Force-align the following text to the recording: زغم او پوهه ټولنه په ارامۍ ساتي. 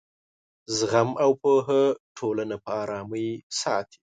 زغم 0.77 1.09
او 1.23 1.31
پوهه 1.41 1.83
ټولنه 2.17 2.55
په 2.63 2.71
ارامۍ 2.83 3.29
ساتي. 3.61 3.97